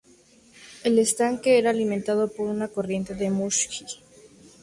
[0.83, 4.01] El estanque era alimentado por una corriente de Mōtsū-ji.